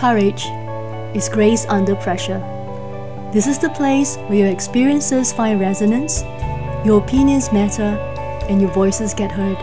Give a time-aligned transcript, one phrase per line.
[0.00, 0.46] Courage
[1.14, 2.40] is Grace Under Pressure.
[3.34, 6.22] This is the place where your experiences find resonance,
[6.86, 8.00] your opinions matter,
[8.48, 9.58] and your voices get heard.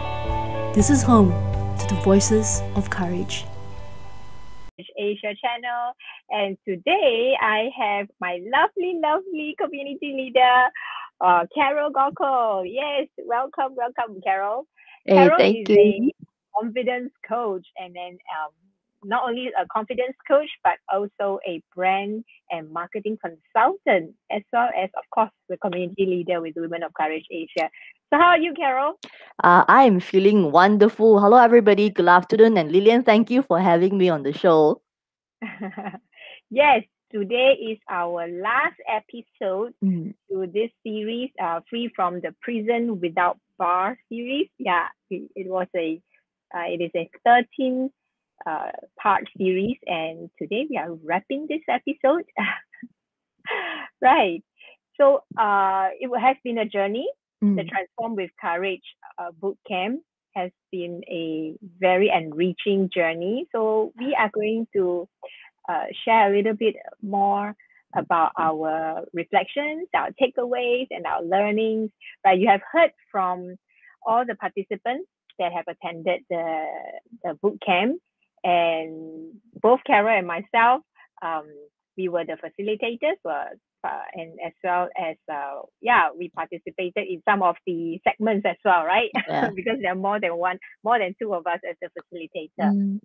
[0.76, 1.32] This is home
[1.80, 3.46] to the voices of courage.
[4.96, 5.94] Asia channel.
[6.30, 10.68] And today I have my lovely, lovely community leader,
[11.20, 12.72] uh, Carol Gokul.
[12.72, 14.68] Yes, welcome, welcome, Carol.
[15.08, 16.14] Hey, Carol thank is you.
[16.14, 18.54] a confidence coach and then um,
[19.08, 24.90] not only a confidence coach, but also a brand and marketing consultant, as well as,
[24.98, 27.70] of course, the community leader with Women of Courage Asia.
[28.10, 29.00] So, how are you, Carol?
[29.44, 31.20] Uh, I am feeling wonderful.
[31.20, 31.90] Hello, everybody.
[31.90, 32.58] Good afternoon.
[32.58, 34.82] And Lillian, thank you for having me on the show.
[36.50, 40.14] yes, today is our last episode Mm.
[40.30, 44.50] to this series, uh, Free from the Prison Without Bar series.
[44.58, 46.02] Yeah, it, it was a,
[46.56, 47.90] uh, it is a 13
[48.48, 52.24] uh, part series, and today we are wrapping this episode.
[54.02, 54.44] right.
[55.00, 57.08] So uh, it has been a journey.
[57.42, 57.70] The Mm.
[57.70, 58.82] Transform with Courage
[59.20, 60.02] uh, boot camp
[60.36, 63.48] has been a very enriching journey.
[63.52, 65.08] So we are going to
[65.70, 67.56] uh, share a little bit more
[67.96, 71.92] about our reflections, our takeaways, and our learnings.
[72.26, 73.56] Right, you have heard from
[74.06, 75.08] all the participants
[75.40, 76.66] that have attended the
[77.24, 78.00] the boot camp,
[78.44, 80.82] and both Carol and myself,
[81.22, 81.46] um,
[81.98, 87.42] we were the facilitators, uh, and as well as uh, yeah, we participated in some
[87.42, 89.10] of the segments as well, right?
[89.28, 89.50] Yeah.
[89.56, 92.72] because there are more than one, more than two of us as the facilitator.
[92.74, 93.00] Mm,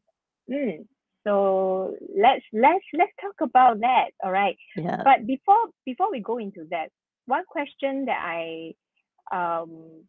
[0.51, 0.87] Mm.
[1.25, 4.11] So let's let's let's talk about that.
[4.25, 4.57] All right.
[4.77, 5.03] yeah.
[5.05, 6.89] But before before we go into that,
[7.27, 8.73] one question that I
[9.33, 10.05] um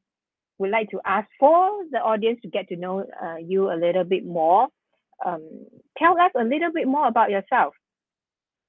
[0.59, 4.03] would like to ask for the audience to get to know uh, you a little
[4.03, 4.67] bit more.
[5.25, 5.66] Um,
[5.97, 7.73] tell us a little bit more about yourself.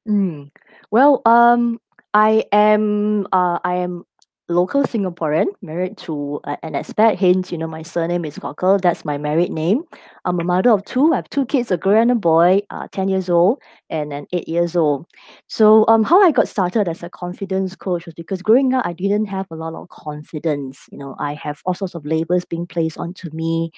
[0.08, 0.50] Mm.
[0.90, 1.80] Well, um,
[2.12, 4.04] I am uh, I am
[4.48, 7.16] local Singaporean, married to uh, an expat.
[7.16, 8.80] Hence, you know, my surname is Gokul.
[8.80, 9.84] That's my married name.
[10.24, 11.12] I'm a mother of two.
[11.12, 13.58] I have two kids, a girl and a boy, uh, ten years old
[13.90, 15.06] and an eight years old.
[15.46, 18.92] So, um, how I got started as a confidence coach was because growing up, I
[18.92, 20.86] didn't have a lot of confidence.
[20.92, 23.70] You know, I have all sorts of labels being placed onto me,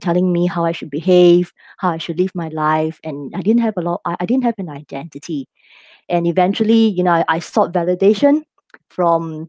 [0.00, 3.62] telling me how I should behave, how I should live my life, and I didn't
[3.62, 4.00] have a lot.
[4.04, 5.48] I, I didn't have an identity
[6.08, 8.42] and eventually you know I, I sought validation
[8.90, 9.48] from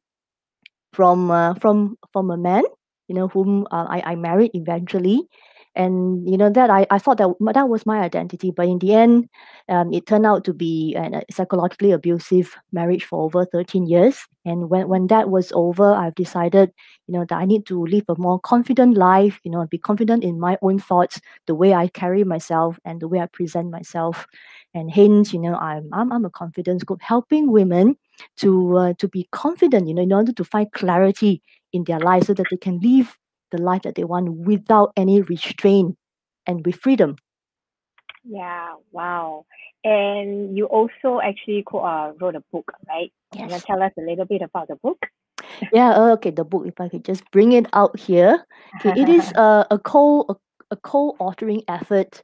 [0.93, 2.63] from uh, from from a man
[3.07, 5.27] you know whom uh, I, I married eventually.
[5.75, 8.51] And you know that I, I thought that that was my identity.
[8.51, 9.27] But in the end
[9.69, 14.19] um, it turned out to be a a psychologically abusive marriage for over 13 years.
[14.45, 16.71] And when, when that was over i've decided
[17.07, 20.23] you know that i need to live a more confident life you know be confident
[20.23, 24.27] in my own thoughts the way i carry myself and the way i present myself.
[24.75, 27.95] And hence you know i'm i'm, I'm a confidence coach helping women
[28.38, 31.41] to uh, to be confident you know in order to find clarity
[31.72, 33.18] in their life so that they can live
[33.51, 35.96] the life that they want without any restraint
[36.47, 37.16] and with freedom
[38.23, 38.75] Yeah.
[38.91, 39.46] Wow.
[39.84, 43.12] And you also actually co- uh, wrote a book, right?
[43.34, 43.44] Yes.
[43.44, 45.00] Can you tell us a little bit about the book?
[45.73, 49.09] yeah uh, okay the book if i could just bring it out here okay it
[49.09, 50.35] is a, a co a,
[50.72, 52.22] a co-authoring effort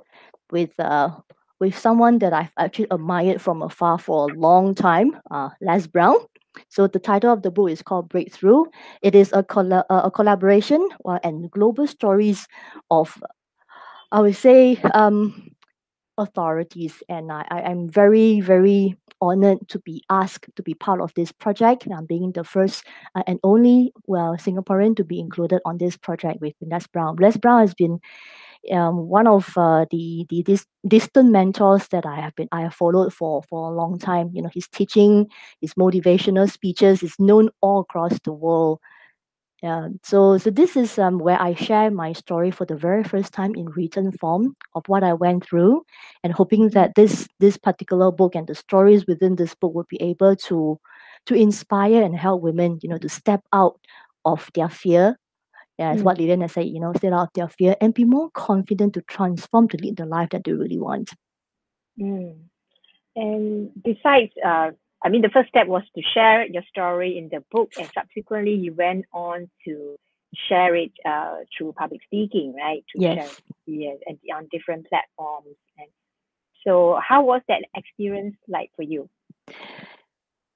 [0.51, 1.09] with uh
[1.59, 6.15] with someone that i've actually admired from afar for a long time uh les brown.
[6.67, 8.65] So the title of the book is called breakthrough.
[9.01, 12.47] It is a, colla- uh, a collaboration uh, and global stories
[12.89, 13.21] of
[14.11, 15.51] i would say um
[16.17, 17.01] authorities.
[17.07, 21.29] And I, I am very very honored to be asked to be part of this
[21.29, 25.77] project and i'm being the first uh, and only well singaporean to be included on
[25.77, 27.17] this project with les brown.
[27.17, 27.99] Les brown has been
[28.71, 32.73] um, one of uh, the the dis- distant mentors that i have been i have
[32.73, 35.27] followed for for a long time you know his teaching
[35.61, 38.79] his motivational speeches is known all across the world
[39.61, 43.33] yeah, so so this is um, where I share my story for the very first
[43.33, 45.83] time in written form of what I went through,
[46.23, 50.01] and hoping that this this particular book and the stories within this book will be
[50.01, 50.79] able to
[51.25, 53.77] to inspire and help women, you know, to step out
[54.23, 55.17] of their fear.
[55.79, 56.03] Yeah, as Mm.
[56.03, 59.01] what Lilian has said, you know, step out their fear and be more confident to
[59.03, 61.11] transform to lead the life that they really want.
[61.97, 62.35] Mm.
[63.15, 64.71] And besides, uh,
[65.03, 68.55] I mean, the first step was to share your story in the book, and subsequently
[68.55, 69.95] you went on to
[70.47, 72.83] share it uh, through public speaking, right?
[72.89, 73.41] To Yes.
[73.65, 75.55] yes, and on different platforms.
[75.77, 75.87] And
[76.65, 79.09] so, how was that experience like for you?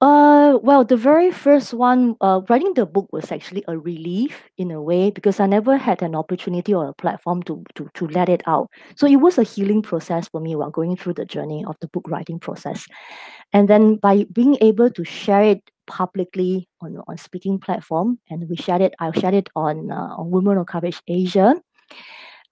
[0.04, 4.70] Uh, well, the very first one, uh, writing the book was actually a relief in
[4.70, 8.28] a way because I never had an opportunity or a platform to to to let
[8.28, 8.68] it out.
[8.98, 11.88] So it was a healing process for me while going through the journey of the
[11.88, 12.86] book writing process,
[13.54, 18.58] and then by being able to share it publicly on on speaking platform, and we
[18.58, 18.94] shared it.
[19.00, 21.56] I shared it on uh, on Women of Courage Asia,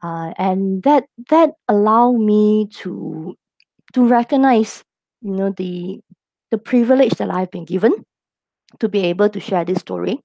[0.02, 3.36] uh, and that that allowed me to
[3.92, 4.86] to recognize,
[5.20, 6.00] you know, the
[6.52, 8.06] the privilege that I've been given
[8.80, 10.20] to be able to share this story.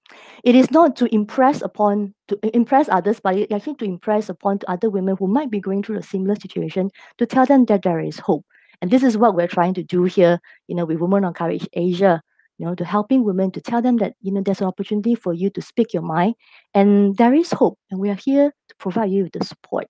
[0.45, 4.61] It is not to impress upon to impress others, but it actually to impress upon
[4.69, 8.01] other women who might be going through a similar situation to tell them that there
[8.01, 8.45] is hope.
[8.83, 10.39] And this is what we're trying to do here,
[10.69, 12.21] you know, with Women on Courage Asia,
[12.59, 15.33] you know, to helping women to tell them that, you know, there's an opportunity for
[15.33, 16.35] you to speak your mind
[16.75, 17.79] and there is hope.
[17.91, 19.87] And we are here to provide you with the support.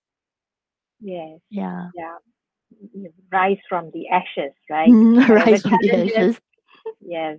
[0.99, 1.39] Yes.
[1.49, 1.89] Yeah.
[1.95, 2.15] Yeah.
[3.31, 4.89] Rise from the ashes, right?
[4.89, 6.39] Mm, rise from the ashes.
[7.01, 7.37] yes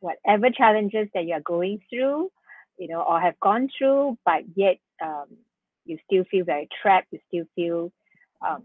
[0.00, 2.30] whatever challenges that you're going through
[2.78, 5.26] you know or have gone through but yet um,
[5.84, 7.92] you still feel very trapped you still feel
[8.46, 8.62] um,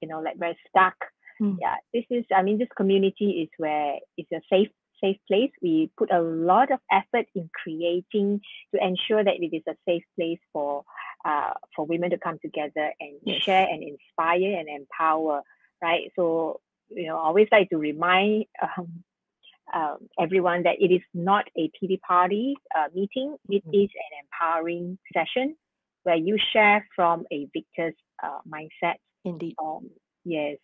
[0.00, 0.94] you know like very stuck
[1.40, 1.56] Mm.
[1.60, 4.68] yeah this is i mean this community is where it's a safe
[5.02, 8.40] safe place we put a lot of effort in creating
[8.74, 10.82] to ensure that it is a safe place for
[11.24, 13.42] uh, for women to come together and Yes.
[13.42, 15.42] share and inspire and empower
[15.82, 19.04] right so you know I always like to remind um,
[19.74, 23.36] um, everyone that it is not a pity party uh, meeting.
[23.50, 23.84] It Mhm.
[23.84, 25.56] is an empowering session
[26.04, 28.96] where you share from a victor's uh, mindset.
[29.24, 29.54] Indeed.
[29.62, 29.90] Um,
[30.24, 30.58] yes,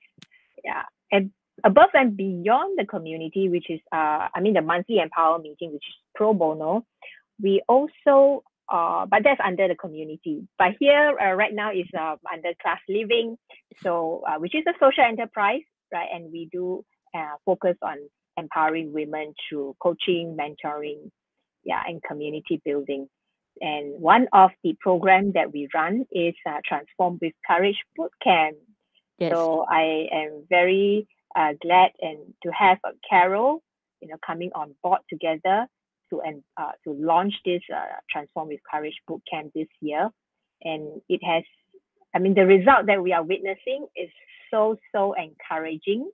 [0.65, 1.31] yeah, and
[1.65, 5.85] above and beyond the community, which is uh, I mean the monthly empower meeting, which
[5.87, 6.87] is pro bono.
[7.43, 8.43] We also
[8.73, 10.47] uh, but that's under the community.
[10.59, 13.37] But here uh, right now is uh, under class living,
[13.83, 15.63] so uh, which is a social enterprise,
[15.93, 16.09] right?
[16.13, 16.85] And we do
[17.15, 17.99] uh, focus on
[18.37, 21.11] empowering women through coaching, mentoring,
[21.65, 23.09] yeah, and community building.
[23.61, 28.55] And one of the programs that we run is uh, Transform with Courage Bootcamp.
[29.19, 29.33] Yes.
[29.33, 31.07] So I am very
[31.37, 33.63] uh, glad and to have uh, Carol,
[34.01, 35.67] you know, coming on board together
[36.23, 40.11] to and uh, to launch this uh, Transform with Courage Bootcamp this year.
[40.63, 41.45] And it has,
[42.15, 44.11] I mean, the result that we are witnessing is
[44.51, 46.11] so so encouraging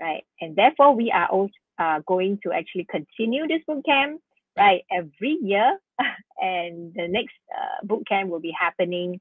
[0.00, 0.24] right?
[0.40, 4.20] And therefore, we are also uh, going to actually continue this boot camp,
[4.56, 5.78] right, every year.
[6.40, 9.20] and the next uh, boot camp will be happening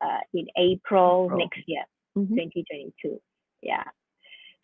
[0.00, 1.38] uh, in April April.
[1.38, 1.84] next year,
[2.16, 2.28] Mhm.
[2.28, 3.20] 2022.
[3.62, 3.84] Yeah.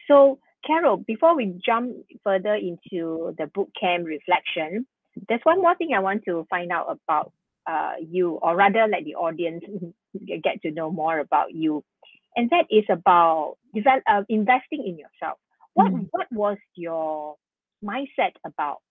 [0.09, 4.87] So, Carol, before we jump further into the boot camp reflection,
[5.29, 7.33] there's one more thing I want to find out about
[7.67, 9.65] uh, you, or rather, let the audience
[10.43, 11.85] get to know more about you
[12.37, 15.39] and that is about develop, uh, investing in yourself.
[15.75, 16.09] What Mm.
[16.11, 17.37] what was your
[17.85, 18.83] mindset about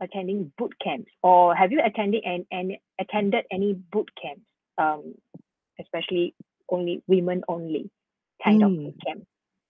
[0.00, 4.42] attending boot camps, or have you attended and, and attended any boot camps,
[4.78, 5.14] um,
[5.80, 6.34] especially
[6.68, 7.90] only women only
[8.42, 8.84] kind of Mm.
[8.84, 9.26] boot camp?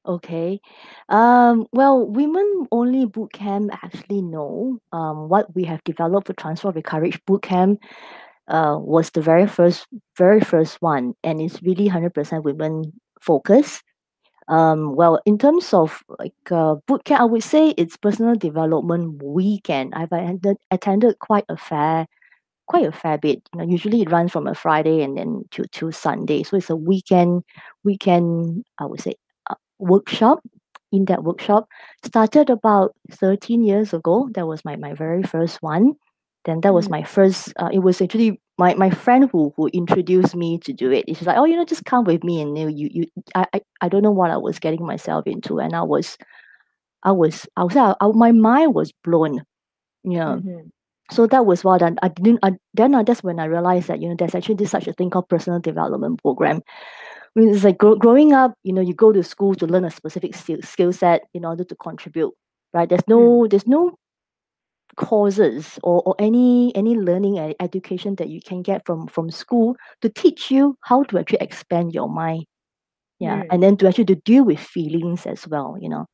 [0.07, 0.61] Okay.
[1.09, 6.75] Um, well, women only boot camp actually know um, what we have developed for Transform
[6.75, 7.81] with Courage boot camp
[8.49, 9.87] uh, was the very first
[10.17, 13.83] very first one and it's really 100% women focused.
[14.49, 19.23] Um, well, in terms of like uh, boot camp, I would say it's personal development
[19.23, 19.95] weekend.
[19.95, 22.07] I've attended, attended quite a fair
[22.69, 23.43] quite a fair bit.
[23.55, 26.43] You know, usually it runs from a Friday and then to to Sunday.
[26.45, 27.45] So it's a weekend
[27.85, 29.15] weekend I would say
[29.79, 30.41] workshop.
[30.93, 31.67] In that workshop,
[32.05, 34.29] started about 13 years ago.
[34.35, 35.95] That was my, my very first one.
[36.45, 36.91] Then that was Mm.
[36.93, 37.53] my first.
[37.59, 41.05] Uh, it was actually my, my friend who who introduced me to do it.
[41.09, 43.61] She's like, oh, you know, just come with me, and you you, you I, I
[43.83, 46.17] I don't know what I was getting myself into, and I was,
[47.03, 49.43] I was I was I, my mind was blown.
[50.05, 50.71] Yeah Mhm.
[51.13, 54.01] so that was what I, I didn't I, then I, that's when I realized that
[54.03, 56.63] you know there's actually this such a thing called personal development program.
[57.37, 59.85] I mean, it's like grow, growing up, you know, you go to school to learn
[59.85, 62.33] a specific skill, skill set in order to contribute,
[62.73, 62.89] right?
[62.89, 63.95] There's no there's no
[64.97, 69.77] causes or, or any any learning and education that you can get from from school
[70.01, 72.45] to teach you how to actually expand your mind
[73.21, 73.47] yeah Mm.
[73.51, 76.07] and then to actually to deal with feelings as well you know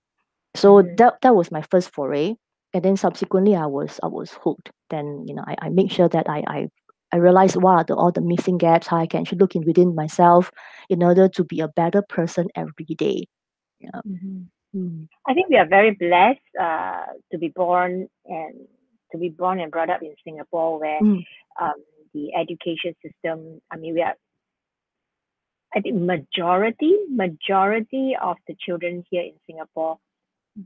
[0.57, 0.97] so Mhm.
[0.99, 2.35] that that was my first foray
[2.75, 6.09] and then subsequently i was i was hooked then you know i, I make sure
[6.09, 6.69] that i i
[7.13, 9.65] I realized what are the, all the missing gaps, how I can actually look in
[9.65, 10.51] within myself
[10.89, 13.27] in order to be a better person every day.
[13.81, 14.01] Yeah.
[14.07, 14.47] Mhm.
[14.75, 15.09] Mm.
[15.29, 18.55] I think we are very blessed uh, to be born and
[19.13, 21.23] to be born and brought up in Singapore, where Mm.
[21.61, 21.75] um,
[22.15, 23.61] the education system.
[23.71, 24.17] I mean, we are.
[25.75, 29.99] I think majority majority of the children here in Singapore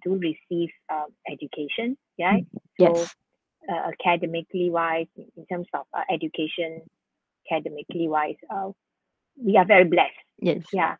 [0.04, 2.44] do receive um, education, right?
[2.44, 2.98] Mm, yes.
[2.98, 3.06] So,
[3.68, 6.82] uh, academically wise, in terms of uh, education,
[7.50, 8.70] academically wise, uh,
[9.42, 10.12] we are very blessed.
[10.38, 10.64] Yes.
[10.72, 10.96] Yeah.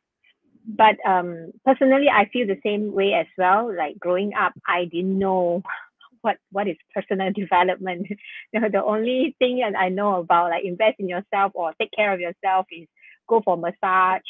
[0.67, 3.73] But um, personally, I feel the same way as well.
[3.75, 5.63] Like growing up, I didn't know
[6.23, 8.07] what what is personal development.
[8.53, 11.93] you know, the only thing that I know about like invest in yourself or take
[11.93, 12.89] care of yourself is
[13.29, 14.23] go for massage,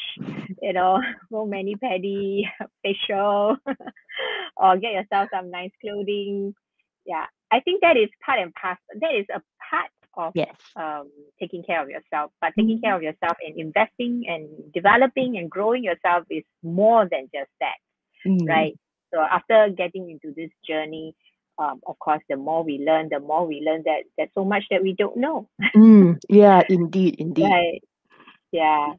[0.61, 0.99] you know,
[1.31, 2.43] go mani pedi,
[2.83, 3.57] facial,
[4.57, 6.53] or get yourself some nice clothing.
[7.07, 8.83] Yeah, I think that is part and parcel.
[9.01, 10.55] That is a part of yes.
[10.75, 11.09] um,
[11.39, 12.31] taking care of yourself.
[12.41, 17.29] But taking care of yourself and investing and developing and growing yourself is more than
[17.33, 17.77] just that,
[18.27, 18.47] Mm.
[18.47, 18.75] right?
[19.13, 21.15] So after getting into this journey,
[21.59, 24.63] um, of course, the more we learn, the more we learn that there's so much
[24.71, 26.19] that we don't know, Mm.
[26.29, 27.43] Yeah, indeed, indeed.
[27.43, 27.81] right?
[28.51, 28.93] Yeah,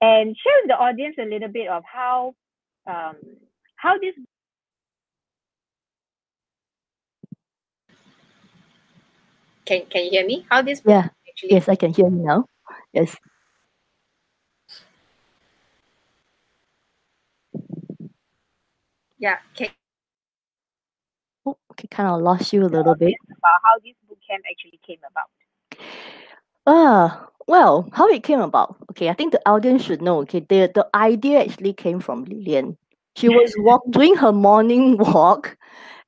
[0.00, 2.34] and share with the audience a little bit of how
[2.86, 3.16] um,
[3.76, 4.14] how this
[9.64, 10.46] Can Can you hear me?
[10.50, 11.08] How this Yeah.
[11.28, 11.50] actually?
[11.52, 12.46] Yes, I can hear you now.
[12.92, 13.16] Yes.
[19.18, 19.38] Yeah.
[19.54, 19.68] Can,
[21.46, 23.14] Oh, okay, kind of lost you a little bit.
[23.30, 25.28] about how this boot camp actually came about.
[26.66, 28.76] Ah, well, how it came about.
[28.90, 30.18] Okay, I think the audience should know.
[30.22, 32.76] Okay, the the idea actually came from Lillian.
[33.16, 35.56] She was walk doing her morning walk,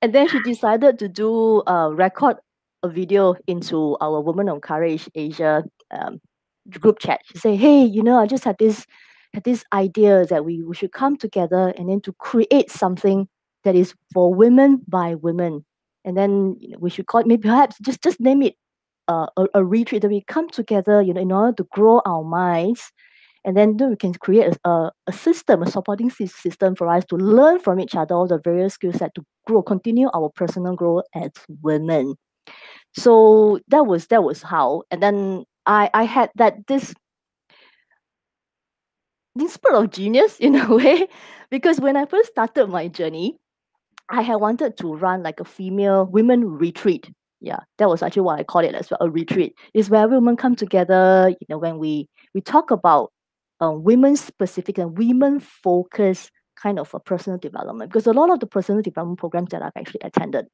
[0.00, 2.36] and then she decided to do uh record
[2.84, 6.20] a video into our Women of Courage Asia um,
[6.78, 7.20] group chat.
[7.24, 8.86] She said, "Hey, you know, I just had this
[9.32, 13.26] had this idea that we, we should come together and then to create something
[13.64, 15.64] that is for women by women,
[16.04, 18.54] and then you know, we should call it maybe perhaps just just name it
[19.08, 22.22] uh, a, a retreat that we come together, you know, in order to grow our
[22.22, 22.92] minds,
[23.44, 27.16] and then we can create a, a, a system, a supporting system for us to
[27.16, 31.04] learn from each other all the various skill set to grow, continue our personal growth
[31.14, 31.30] as
[31.62, 32.14] women.
[32.96, 36.94] So that was that was how, and then I I had that this
[39.34, 41.08] this spurt of genius in a way,
[41.50, 43.36] because when I first started my journey,
[44.10, 47.10] I had wanted to run like a female women retreat.
[47.40, 49.54] Yeah, that was actually what I call it as well, a retreat.
[49.74, 53.12] Is where women come together, you know, when we we talk about
[53.62, 57.90] uh, women specific and women focused kind of a personal development.
[57.90, 60.46] Because a lot of the personal development programs that I've actually attended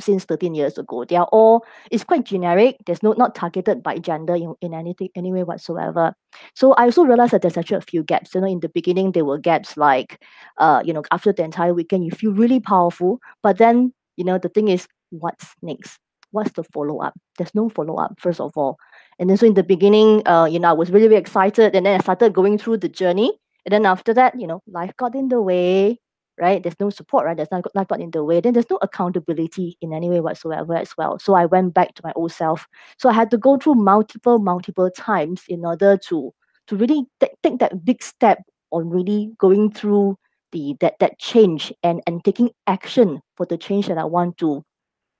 [0.00, 2.76] since 13 years ago, they are all it's quite generic.
[2.86, 6.14] There's no not targeted by gender in, in anything any way whatsoever.
[6.54, 8.34] So I also realized that there's actually a few gaps.
[8.34, 10.22] You know, in the beginning there were gaps like
[10.58, 14.38] uh, you know, after the entire weekend you feel really powerful, but then, you know,
[14.38, 15.98] the thing is what's next?
[16.30, 17.14] What's the follow up?
[17.38, 18.78] There's no follow up, first of all.
[19.18, 21.86] And then so in the beginning, uh, you know, I was really, really excited, and
[21.86, 23.32] then I started going through the journey.
[23.64, 25.98] And then after that, you know, life got in the way,
[26.40, 26.62] right?
[26.62, 27.36] There's no support, right?
[27.36, 28.40] There's not life got in the way.
[28.40, 31.18] Then there's no accountability in any way whatsoever as well.
[31.18, 32.66] So I went back to my old self.
[32.98, 36.32] So I had to go through multiple, multiple times in order to
[36.68, 40.16] to really take, take that big step on really going through
[40.52, 44.62] the that that change and and taking action for the change that I want to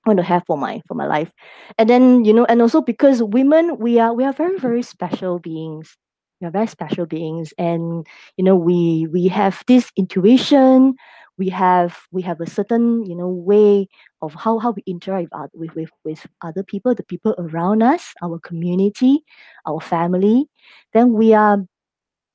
[0.05, 1.31] want to have for my for my life
[1.77, 5.39] and then you know and also because women we are we are very very special
[5.39, 5.97] beings
[6.41, 7.53] we are very special beings.
[7.57, 8.05] And
[8.37, 10.95] you know we we have this intuition.
[11.37, 13.87] We have we have a certain you know way
[14.21, 18.13] of how how we interact with, with with with other people the people around us
[18.23, 19.19] our community
[19.67, 20.47] our family.
[20.93, 21.59] Then we are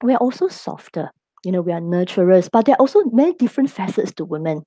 [0.02, 1.10] we are also softer.
[1.44, 4.64] You know we are nurturers but there are also many different facets to women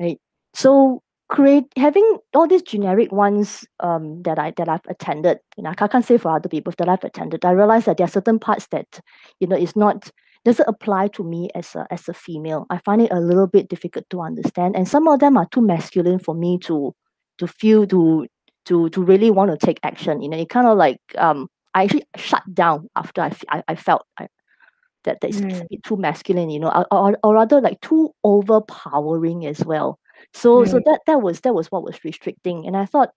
[0.00, 0.18] right?
[0.54, 5.70] So create having all these generic ones um that I that I've attended, you know,
[5.70, 7.44] I can't say for other people that I've attended.
[7.44, 9.00] I realize that there are certain parts that,
[9.40, 10.10] you know, it's not
[10.44, 12.66] doesn't apply to me as a as a female.
[12.70, 14.76] I find it a little bit difficult to understand.
[14.76, 16.94] And some of them are too masculine for me to
[17.38, 18.26] to feel to
[18.66, 20.22] to to really want to take action.
[20.22, 23.62] You know, it kind of like um I actually shut down after I f- I,
[23.68, 24.28] I felt I,
[25.04, 25.62] that that is Mm.
[25.62, 29.98] a bit too masculine, you know, or, or, or rather like too overpowering as well.
[30.34, 30.84] So so Mm.
[30.86, 33.10] that that was that was what was restricting, and I thought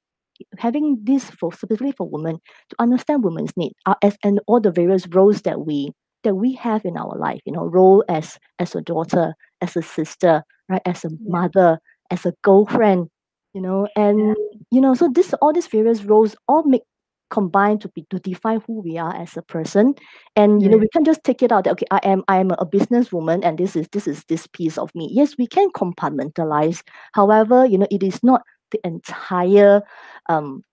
[0.60, 4.72] having this for specifically for women to understand women's need uh, as and all the
[4.72, 5.92] various roles that we
[6.24, 9.82] that we have in our life, you know, role as as a daughter, as a
[9.82, 11.80] sister, right, as a mother,
[12.12, 13.10] as a girlfriend,
[13.54, 14.36] you know, and
[14.72, 16.84] you know, so this all these various roles all make
[17.29, 19.94] combine to be to define who we are as a person
[20.36, 20.82] and you know Mm.
[20.82, 23.58] we can't just take it out that okay i am i am a businesswoman and
[23.58, 26.82] this is this is this piece of me yes we can compartmentalize
[27.13, 28.41] however you know it is not
[28.72, 29.82] the entire
[30.29, 30.63] um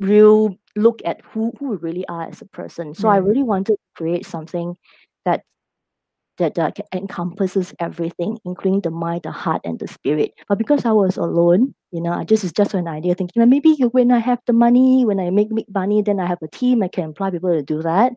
[0.00, 3.26] real look at who who we really are as a person so i Mm.
[3.26, 4.76] really wanted to create something
[5.24, 5.42] that
[6.38, 10.34] that uh, encompasses everything, including the mind, the heart, and the spirit.
[10.48, 13.48] But because I was alone, you know, I just is just an idea thinking well,
[13.48, 16.48] maybe when I have the money, when I make make money, then I have a
[16.48, 18.12] team, I can employ people to do that.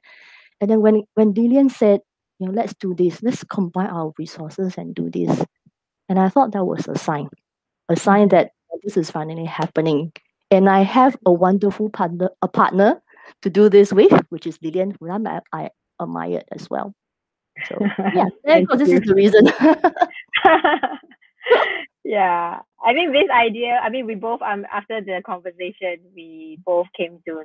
[0.61, 2.01] And then when when Lillian said,
[2.39, 5.45] you know, let's do this, let's combine our resources and do this.
[6.07, 7.29] And I thought that was a sign,
[7.89, 8.51] a sign that
[8.83, 10.11] this is finally happening.
[10.51, 13.01] And I have a wonderful partner, a partner
[13.43, 16.93] to do this with, which is Lillian, who I, I admired as well.
[17.67, 17.77] So
[18.13, 19.45] yeah, therefore, this is the reason.
[22.03, 23.79] yeah, I think this idea.
[23.83, 27.43] I mean, we both um after the conversation, we both came to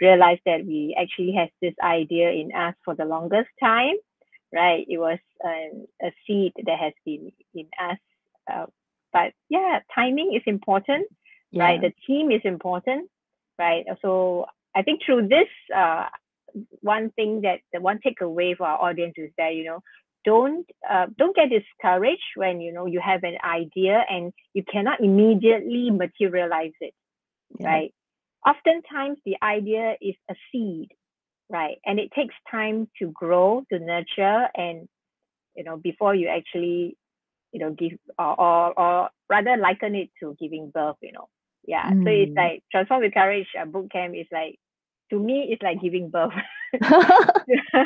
[0.00, 3.96] realize that we actually has this idea in us for the longest time,
[4.52, 4.84] right?
[4.88, 7.98] It was um, a seed that has been in us.
[8.50, 8.66] Uh,
[9.12, 11.06] but yeah, timing is important,
[11.50, 11.64] yeah.
[11.64, 11.80] right?
[11.80, 13.10] The team is important,
[13.58, 13.84] right?
[14.02, 16.06] So I think through this uh,
[16.80, 19.80] one thing that the one takeaway for our audience is that you know
[20.24, 25.00] don't uh, don't get discouraged when you know you have an idea and you cannot
[25.00, 26.94] immediately materialize it
[27.58, 27.66] yeah.
[27.66, 27.94] right
[28.46, 30.90] oftentimes the idea is a seed
[31.50, 34.88] right and it takes time to grow to nurture and
[35.56, 36.96] you know before you actually
[37.52, 41.28] you know give or or, or rather liken it to giving birth you know
[41.66, 42.04] yeah mm.
[42.04, 42.36] so it's mm.
[42.36, 44.58] like transform with courage uh, boot camp is like
[45.10, 46.32] to me it's like giving birth
[46.80, 47.82] that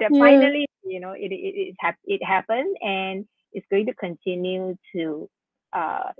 [0.00, 0.08] yeah.
[0.10, 5.28] finally you know it it it, hap- it happened and it's going to continue to
[5.72, 6.10] uh,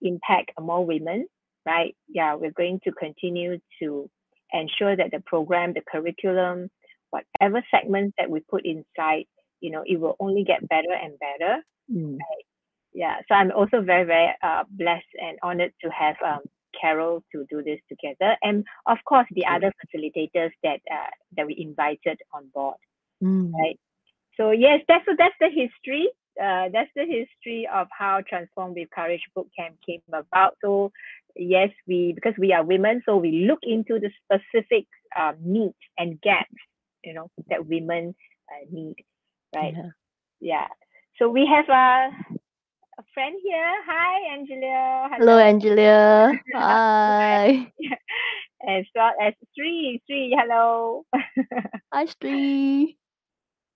[0.00, 1.26] impact more women
[1.66, 4.08] right yeah we're going to continue to
[4.52, 6.68] ensure that the program the curriculum
[7.10, 9.24] whatever segments that we put inside
[9.60, 12.12] you know it will only get better and better mm.
[12.12, 12.44] right?
[12.92, 16.40] yeah so i'm also very very uh, blessed and honored to have um,
[16.78, 21.56] Carol to do this together, and of course the other facilitators that uh, that we
[21.58, 22.76] invited on board.
[23.22, 23.52] Mm.
[23.52, 23.78] Right.
[24.36, 26.08] So yes, that's that's the history.
[26.40, 30.56] Uh, that's the history of how Transform with Courage Boot Camp came about.
[30.62, 30.92] So
[31.36, 34.86] yes, we because we are women, so we look into the specific
[35.18, 36.54] uh, needs and gaps,
[37.04, 38.14] you know, that women
[38.50, 38.96] uh, need.
[39.54, 39.74] Right.
[39.76, 39.90] Yeah.
[40.40, 40.66] yeah.
[41.18, 42.36] So we have a uh,
[42.98, 43.74] a friend here.
[43.86, 45.08] Hi, Angelia.
[45.12, 46.38] Hello, Hello Angelia.
[46.54, 47.72] Hi.
[48.68, 50.02] as well as Sri.
[50.06, 51.04] Sri, hello.
[51.92, 52.96] Hi, Sri.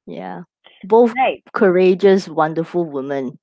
[0.07, 0.43] Yeah,
[0.85, 1.43] both right.
[1.53, 3.39] courageous, wonderful women.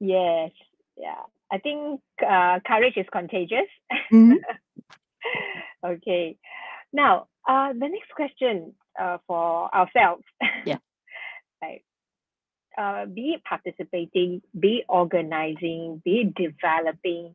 [0.00, 0.52] Yes,
[0.96, 1.22] yeah.
[1.50, 3.68] I think uh, courage is contagious.
[4.12, 4.34] Mm-hmm.
[5.86, 6.36] okay.
[6.92, 10.24] Now, uh, the next question uh, for ourselves.
[10.64, 10.78] Yeah.
[11.62, 11.82] right
[12.76, 17.34] uh, be participating, be organizing, be developing,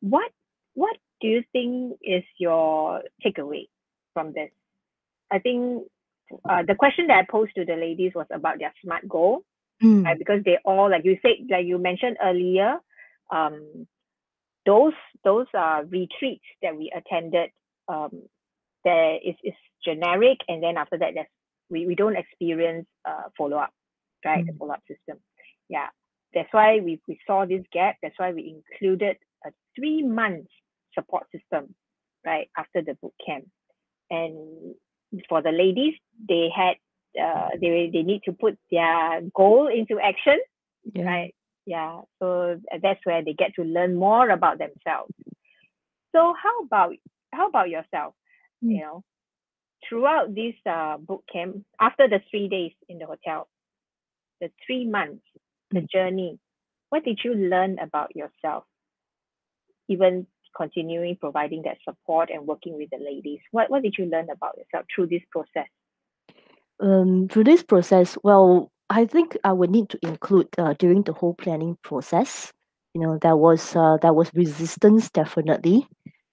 [0.00, 0.30] what
[0.74, 3.68] what do you think is your takeaway
[4.14, 4.50] from this?
[5.30, 5.84] I think
[6.48, 9.44] uh, the question that I posed to the ladies was about their smart goal,
[9.82, 10.04] mm.
[10.04, 10.18] right?
[10.18, 12.78] Because they all, like you said, like you mentioned earlier,
[13.30, 13.86] um,
[14.66, 17.50] those those uh, retreats that we attended,
[17.88, 18.22] um,
[18.84, 21.26] there is is generic, and then after that, there's
[21.70, 23.72] we, we don't experience uh, follow up
[24.24, 24.44] right?
[24.44, 24.46] Mm.
[24.46, 25.18] The follow-up system.
[25.68, 25.88] Yeah.
[26.34, 27.96] That's why we, we saw this gap.
[28.02, 30.50] That's why we included a three months
[30.94, 31.74] support system,
[32.24, 33.44] right, after the boot camp.
[34.10, 34.74] And
[35.28, 35.94] for the ladies,
[36.28, 36.76] they had
[37.22, 40.38] uh, they they need to put their goal into action,
[40.94, 41.04] yeah.
[41.04, 41.34] right?
[41.66, 42.00] Yeah.
[42.18, 45.12] So that's where they get to learn more about themselves.
[46.14, 46.94] So how about
[47.32, 48.14] how about yourself?
[48.64, 48.70] Mm.
[48.70, 49.04] You know,
[49.86, 53.48] throughout this uh, boot camp, after the three days in the hotel,
[54.42, 55.22] the three months,
[55.70, 55.90] the mm.
[55.90, 56.38] journey,
[56.90, 58.64] what did you learn about yourself?
[59.88, 64.28] Even continuing providing that support and working with the ladies, what, what did you learn
[64.30, 65.68] about yourself through this process?
[66.80, 71.12] Um, through this process, well, I think I would need to include uh, during the
[71.12, 72.52] whole planning process.
[72.94, 75.86] You know, there was uh, there was resistance definitely,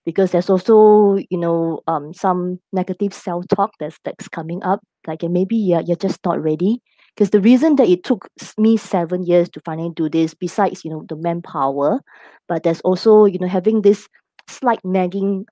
[0.06, 4.82] because there's also you know um some negative self talk that's that's coming up.
[5.08, 6.82] Like maybe you're, you're just not ready
[7.16, 10.92] because the reason that it took me seven years to finally do this besides you
[10.92, 12.02] know the manpower
[12.48, 14.08] but there's also you know having this
[14.48, 15.46] slight nagging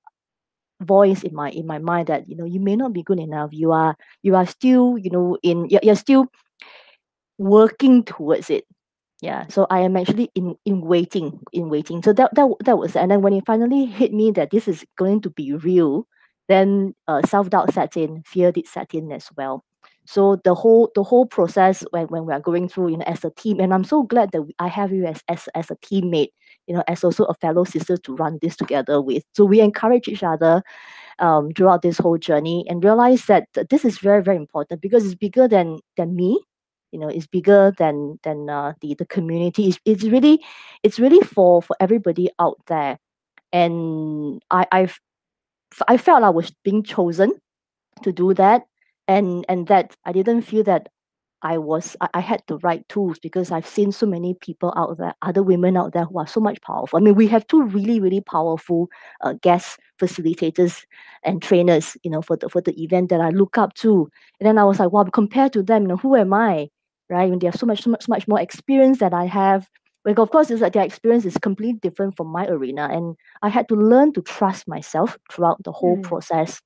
[0.81, 3.49] voice in my in my mind that you know you may not be good enough.
[3.51, 6.27] You are you are still you know in you're, you're still
[7.37, 8.65] working towards it.
[9.21, 12.03] Yeah so i am actually in in waiting in waiting.
[12.03, 14.85] So that that, that was and then when it finally hit me that this is
[14.97, 16.07] going to be real
[16.49, 19.65] then uh, self-doubt set in fear did set in as well
[20.07, 23.23] so the whole the whole process when, when we are going through you know as
[23.25, 26.29] a team and i'm so glad that i have you as, as as a teammate
[26.67, 29.23] you know as also a fellow sister to run this together with.
[29.33, 30.61] So we encourage each other
[31.19, 35.15] um, throughout this whole journey and realize that this is very very important because it's
[35.15, 36.39] bigger than than me
[36.91, 39.69] you know it's bigger than than uh, the the community.
[39.69, 40.43] It's, it's really
[40.83, 42.99] it's really for for everybody out there.
[43.53, 44.99] And i i've
[45.87, 47.31] i felt i was being chosen
[48.03, 48.63] to do that
[49.07, 50.89] and and that i didn't feel that
[51.43, 54.97] I was I, I had the right tools because I've seen so many people out
[54.97, 56.97] there, other women out there who are so much powerful.
[56.97, 58.89] I mean, we have two really really powerful
[59.21, 60.83] uh, guest facilitators
[61.23, 64.09] and trainers, you know, for the for the event that I look up to.
[64.39, 66.69] And then I was like, wow, compared to them, you know, who am I,
[67.09, 67.29] right?
[67.29, 69.69] When they have so much so much so much more experience that I have.
[70.05, 73.49] Like, of course, is that their experience is completely different from my arena, and I
[73.49, 76.03] had to learn to trust myself throughout the whole Mm.
[76.03, 76.61] process.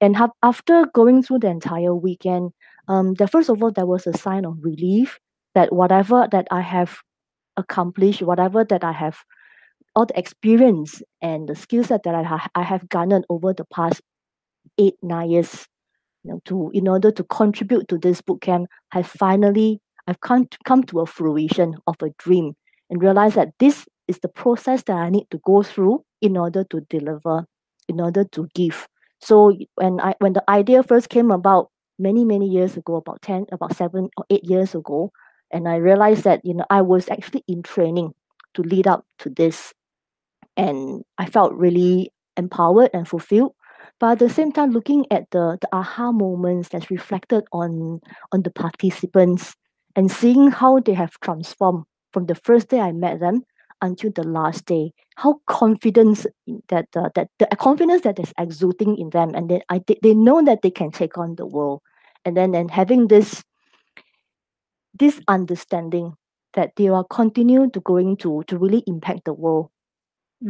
[0.00, 2.52] And have, after going through the entire weekend,
[2.88, 5.18] um, first of all, there was a sign of relief
[5.54, 6.98] that whatever that I have
[7.56, 9.18] accomplished, whatever that I have,
[9.94, 13.64] all the experience and the skill set that I, ha- I have garnered over the
[13.64, 14.00] past
[14.78, 15.66] eight, nine years,
[16.24, 20.46] you know, to in order to contribute to this boot camp, have finally I've come
[20.46, 22.54] to, come to a fruition of a dream
[22.88, 26.64] and realize that this is the process that I need to go through in order
[26.64, 27.46] to deliver,
[27.88, 28.88] in order to give.
[29.20, 33.46] So when I when the idea first came about many many years ago, about ten,
[33.52, 35.12] about seven or eight years ago,
[35.50, 38.14] and I realized that you know I was actually in training
[38.54, 39.72] to lead up to this,
[40.56, 43.54] and I felt really empowered and fulfilled.
[43.98, 48.00] But at the same time, looking at the the aha moments that's reflected on
[48.32, 49.54] on the participants
[49.96, 53.44] and seeing how they have transformed from the first day I met them
[53.82, 56.26] until the last day, how confidence
[56.68, 60.14] that uh, that the confidence that is exuding in them, and then I they, they
[60.14, 61.82] know that they can take on the world,
[62.24, 63.44] and then and having this
[64.98, 66.14] this understanding
[66.54, 69.68] that they are continue to going to to really impact the world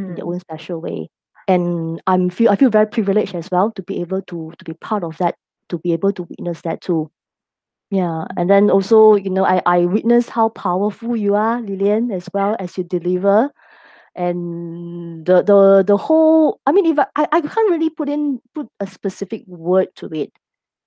[0.06, 0.26] in their Mm.
[0.26, 1.08] own special way.
[1.48, 4.74] And I'm feel I feel very privileged as well to be able to to be
[4.74, 5.36] part of that,
[5.70, 7.10] to be able to witness that too.
[7.90, 12.28] Yeah, and then also, you know, I I witness how powerful you are, Lillian, as
[12.32, 13.50] well as you deliver,
[14.16, 16.60] and the the the whole.
[16.66, 20.32] I mean, if I I can't really put in put a specific word to it.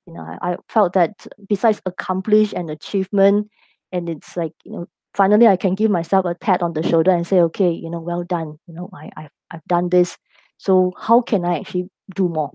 [0.07, 3.49] You know, I, I felt that besides accomplish and achievement,
[3.91, 7.11] and it's like you know, finally I can give myself a pat on the shoulder
[7.11, 8.59] and say, okay, you know, well done.
[8.67, 10.17] You know, I I've I've done this.
[10.57, 12.51] So how can I actually do more?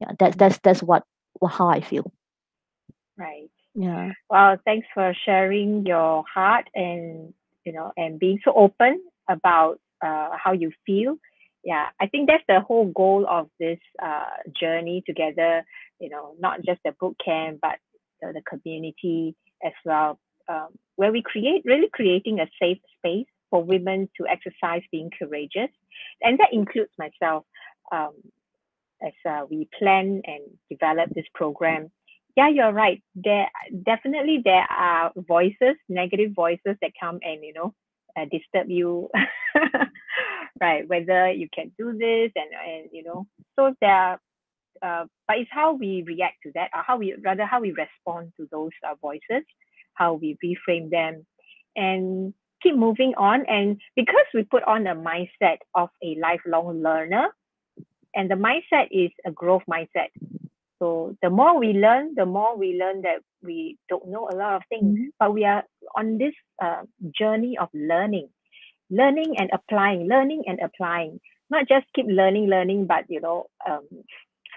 [0.00, 1.04] Yeah, that's that's that's what
[1.50, 2.12] how I feel.
[3.16, 3.50] Right.
[3.74, 4.10] Yeah.
[4.28, 7.32] Well, thanks for sharing your heart and
[7.64, 11.16] you know and being so open about uh, how you feel.
[11.62, 14.24] Yeah, I think that's the whole goal of this uh,
[14.58, 15.64] journey together.
[16.00, 17.78] You know, not just the book camp, but
[18.20, 23.62] the, the community as well, um, where we create really creating a safe space for
[23.62, 25.70] women to exercise being courageous,
[26.22, 27.44] and that includes myself.
[27.92, 28.14] Um,
[29.02, 31.90] as uh, we plan and develop this program,
[32.36, 33.02] yeah, you're right.
[33.14, 33.48] There
[33.84, 37.74] definitely there are voices, negative voices that come and you know
[38.16, 39.08] uh, disturb you,
[40.60, 40.88] right?
[40.88, 43.26] Whether you can do this and and you know,
[43.58, 43.90] so there.
[43.92, 44.20] Are,
[44.82, 48.32] uh, but it's how we react to that, or how we rather how we respond
[48.38, 49.44] to those uh, voices,
[49.94, 51.26] how we reframe them,
[51.76, 53.44] and keep moving on.
[53.46, 57.28] And because we put on a mindset of a lifelong learner,
[58.14, 60.08] and the mindset is a growth mindset.
[60.80, 64.56] So the more we learn, the more we learn that we don't know a lot
[64.56, 65.12] of things, Mhm.
[65.20, 65.64] but we are
[65.96, 68.30] on this uh, journey of learning,
[68.90, 71.20] learning and applying, learning and applying.
[71.50, 73.86] Not just keep learning, learning, but you know, um,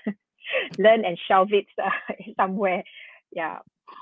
[0.79, 1.91] learn and shelve it uh,
[2.37, 2.83] somewhere.
[3.31, 3.59] Yeah,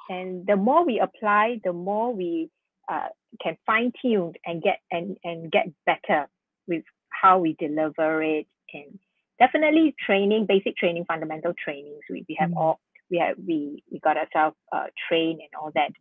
[0.10, 2.50] and the more we apply, the more we
[2.90, 3.10] uh,
[3.42, 6.28] can fine tune and get and and get better
[6.68, 9.00] with how we deliver it and
[9.42, 12.04] definitely training, basic training, fundamental trainings.
[12.10, 12.58] We, we have Mm.
[12.62, 12.76] all
[13.10, 15.92] we have we we got ourselves uh, trained and all that.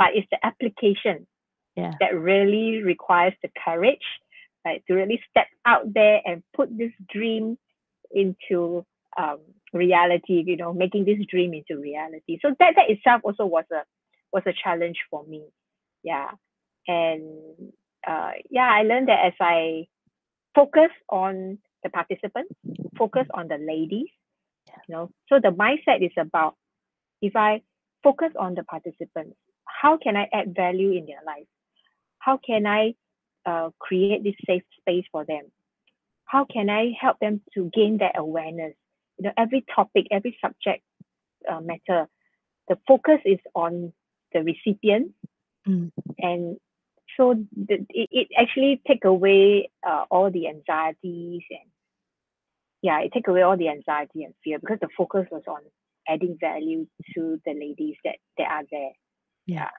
[0.00, 1.26] But it's the application
[1.76, 1.94] Yeah.
[2.00, 4.06] that really requires the courage,
[4.64, 7.58] right, to really step out there and put this dream
[8.22, 8.84] into
[9.22, 9.40] um,
[9.72, 10.36] reality.
[10.46, 12.38] You know, making this dream into reality.
[12.42, 13.82] So that that itself also was a
[14.34, 15.42] was a challenge for me.
[16.10, 16.30] Yeah,
[16.86, 17.22] and
[18.06, 19.88] uh, yeah, I learned that as I
[20.54, 22.52] focus on the participants,
[22.96, 24.08] focus on the ladies,
[24.88, 25.10] you know.
[25.28, 26.54] So the mindset is about
[27.22, 27.62] if I
[28.02, 29.36] focus on the participants,
[29.66, 31.46] how can I add value in their life?
[32.18, 32.94] How can I
[33.46, 35.42] uh, create this safe space for them?
[36.24, 38.74] How can I help them to gain that awareness?
[39.18, 40.82] You know, every topic, every subject
[41.50, 42.06] uh, matter,
[42.68, 43.92] the focus is on
[44.32, 45.12] the recipient,
[45.66, 45.90] Mm.
[46.18, 46.56] and
[47.18, 51.70] so the, it, it actually take away uh, all the anxieties and
[52.80, 55.60] yeah, it take away all the anxiety and fear because the focus was on
[56.08, 58.92] adding value to the ladies that that are there.
[59.46, 59.70] Yeah.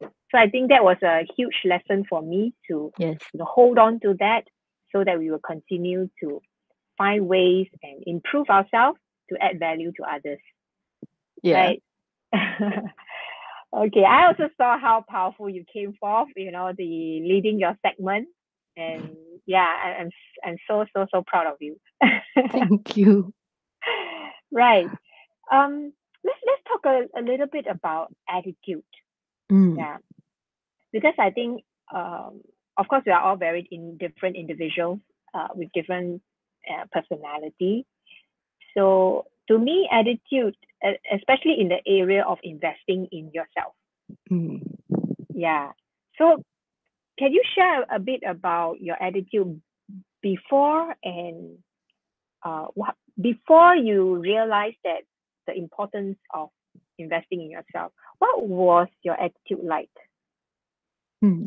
[0.00, 3.18] So I think that was a huge lesson for me to Yes.
[3.32, 4.44] you know, hold on to that
[4.94, 6.40] so that we will continue to
[6.96, 8.98] find ways and improve ourselves
[9.30, 10.40] to add value to others.
[11.42, 11.56] Yeah.
[11.56, 11.82] Right.
[13.74, 14.04] okay.
[14.04, 18.28] I also saw how powerful you came forth, you know, the leading your segment.
[18.76, 20.10] And yeah, I, I'm
[20.44, 21.78] I'm so so so proud of you.
[22.50, 23.32] Thank you.
[24.52, 24.88] right.
[25.50, 25.92] Um
[26.24, 28.84] let's let's talk a, a little bit about attitude.
[29.50, 29.76] Mm.
[29.78, 29.96] Yeah.
[30.92, 31.62] Because I think
[31.94, 32.40] um
[32.76, 35.00] of course we are all very in different individuals
[35.34, 36.22] uh, with different
[36.70, 37.86] uh, personality.
[38.76, 40.56] So to me, attitude,
[41.12, 43.74] especially in the area of investing in yourself.
[44.30, 44.62] Mm.
[45.34, 45.72] Yeah.
[46.18, 46.42] So
[47.18, 49.60] can you share a bit about your attitude
[50.22, 51.58] before and
[52.42, 55.02] uh, what before you realized that
[55.46, 56.50] the importance of
[56.98, 57.92] investing in yourself?
[58.18, 59.90] What was your attitude like?
[61.22, 61.46] Hmm.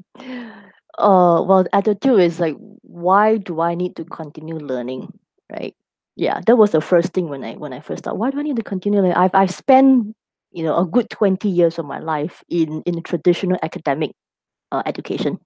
[0.98, 5.14] Uh, well, attitude is like, why do I need to continue learning,
[5.52, 5.76] right?
[6.20, 8.20] Yeah, that was the first thing when I when I first started.
[8.20, 9.16] Why do I need to continue learning?
[9.16, 10.14] I've I've spent
[10.52, 14.12] you know a good twenty years of my life in in traditional academic
[14.72, 15.40] uh, education,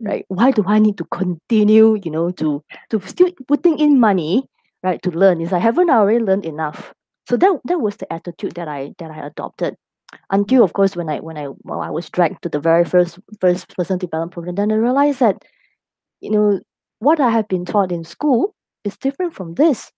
[0.00, 0.24] right?
[0.28, 4.46] Why do I need to continue, you know, to to still putting in money,
[4.82, 5.40] right, to learn?
[5.42, 6.94] Is I haven't already learned enough?
[7.28, 9.76] So that that was the attitude that I that I adopted
[10.30, 13.18] until of course when I when I well, I was dragged to the very first
[13.40, 15.44] first personal development program, then I realized that
[16.20, 16.60] you know
[17.00, 19.92] what I have been taught in school is different from this.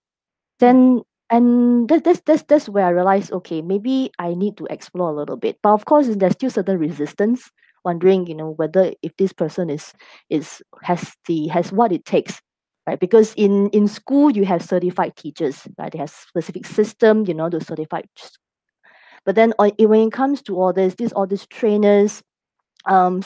[0.62, 5.10] Then and that, that's that's that's where I realized okay maybe I need to explore
[5.10, 5.58] a little bit.
[5.62, 7.50] But of course there's still certain resistance,
[7.84, 9.92] wondering you know whether if this person is
[10.30, 12.40] is has the has what it takes
[12.86, 17.34] right because in in school you have certified teachers right they have specific system you
[17.34, 18.06] know the certified
[19.24, 22.22] but then when it comes to all this, this all these trainers,
[22.86, 23.22] um,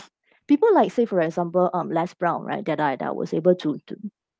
[0.48, 3.78] people like say for example, um, Les Brown, right, that I that was able to
[3.88, 3.96] to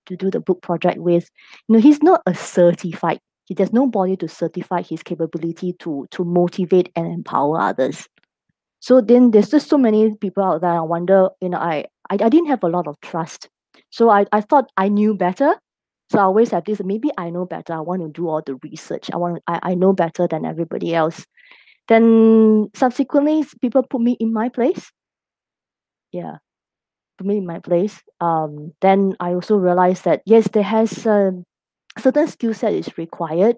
[0.07, 1.31] to do the book project with,
[1.69, 3.21] you know, he's not a certified.
[3.45, 8.09] He there's nobody to certify his capability to to motivate and empower others.
[8.81, 10.71] So then there's just so many people out there.
[10.71, 13.49] I wonder, you know, I I, I didn't have a lot of trust.
[13.91, 15.55] So I, I thought I knew better.
[16.11, 17.73] So I always have this, maybe I know better.
[17.73, 19.11] I want to do all the research.
[19.13, 21.27] I want I, I know better than everybody else.
[21.89, 24.91] Then subsequently people put me in my place.
[26.13, 26.37] Yeah.
[27.19, 28.03] Put me in my place.
[28.21, 31.33] Um then I also realized that yes, there has a
[31.99, 33.57] certain skill set is required.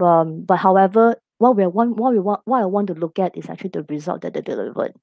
[0.00, 3.36] Um, but however, what we want what we want what I want to look at
[3.36, 4.94] is actually the result that they delivered.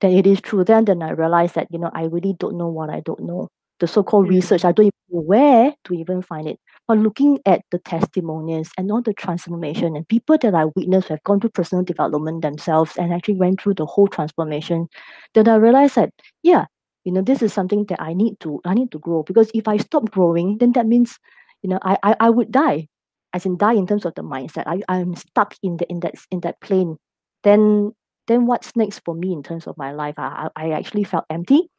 [0.00, 0.64] Then it is true.
[0.64, 3.48] Then then I realized that, you know, I really don't know what I don't know.
[3.80, 4.30] The so-called Mm.
[4.30, 6.58] research, I don't even know where to even find it.
[6.88, 11.22] But looking at the testimonials and all the transformation and people that I witnessed have
[11.24, 14.88] gone through personal development themselves and actually went through the whole transformation,
[15.34, 16.10] then I realized that,
[16.42, 16.66] yeah,
[17.06, 19.22] you know, this is something that I need to I need to grow.
[19.22, 21.18] Because if I stop growing, then that means,
[21.62, 22.88] you know, I I, I would die.
[23.32, 24.64] As in die in terms of the mindset.
[24.66, 26.96] I, I'm stuck in the in that in that plane.
[27.44, 27.92] Then
[28.26, 30.18] then what's next for me in terms of my life?
[30.18, 31.70] I I actually felt empty.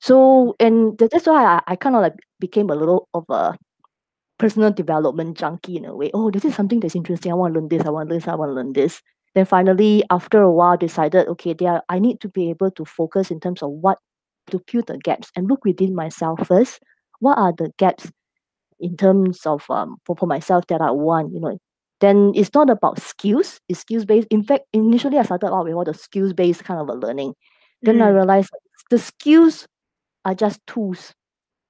[0.00, 3.58] So and that's why I, I kind of like became a little of a
[4.38, 6.10] personal development junkie in a way.
[6.14, 7.32] Oh, this is something that's interesting.
[7.32, 7.86] I want to learn this.
[7.86, 8.28] I want to learn this.
[8.28, 9.02] I want to learn this.
[9.34, 13.30] Then finally, after a while, decided okay, there I need to be able to focus
[13.30, 13.98] in terms of what
[14.50, 16.80] to fill the gaps and look within myself first.
[17.20, 18.10] What are the gaps
[18.80, 21.32] in terms of um for, for myself that I want?
[21.32, 21.58] You know,
[22.00, 23.60] then it's not about skills.
[23.68, 24.28] It's skills based.
[24.30, 27.34] In fact, initially I started out with all the skills based kind of a learning.
[27.84, 28.14] Then I Mm.
[28.14, 28.50] realized
[28.90, 29.66] the skills
[30.24, 31.14] are just tools.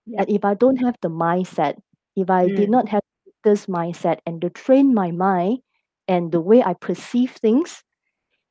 [0.07, 0.21] Yeah.
[0.21, 1.77] And if I don't have the mindset,
[2.17, 2.73] if I did Mm.
[2.73, 3.03] not have
[3.45, 5.61] this mindset and to train my mind
[6.09, 7.83] and the way I perceive things,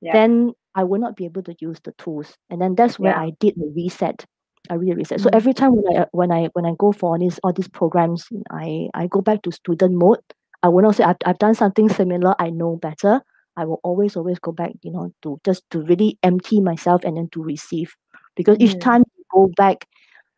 [0.02, 0.14] Yeah.
[0.14, 2.38] then I will not be able to use the tools.
[2.50, 3.20] And then that's where Yeah.
[3.20, 4.26] I did the reset.
[4.70, 5.22] I really reset.
[5.22, 5.34] So Mm.
[5.34, 7.70] every time when I uh, when I when I go for all these all these
[7.70, 10.20] programs, I I go back to student mode.
[10.64, 12.36] I will not say I've, I've done something similar.
[12.40, 13.22] I know better.
[13.58, 17.18] I will always always go back, you know, to just to really empty myself and
[17.18, 17.96] then to receive,
[18.36, 18.80] because each Mm.
[18.80, 19.86] time you go back,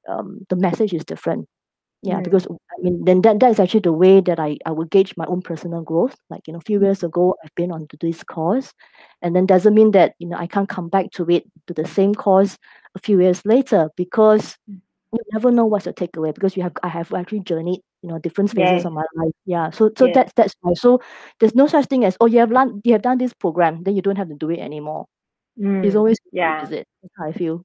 [0.10, 1.48] um, the message is different.
[2.08, 2.24] Yeah, Mm.
[2.24, 5.14] because I mean, then that that is actually the way that I I will gauge
[5.18, 6.16] my own personal growth.
[6.30, 8.74] Like you know, a few years ago, I've been onto this course,
[9.22, 11.86] and then doesn't mean that you know I can't come back to it to the
[11.88, 12.58] same course
[12.96, 14.82] a few years later because Mm.
[15.14, 18.20] you never know what's your takeaway because you have I have actually journeyed you know
[18.20, 18.86] different phases Yes.
[18.86, 19.34] of my life.
[19.46, 20.16] Yeah, so so Yes.
[20.16, 20.74] that's that's why.
[20.76, 21.02] So
[21.40, 23.96] there's no such thing as oh you have learned you have done this program then
[23.96, 25.06] you don't have to do it anymore.
[25.84, 25.98] It's Mm.
[25.98, 26.64] always Yeah.
[26.64, 26.88] is it?
[27.02, 27.64] That's how I feel.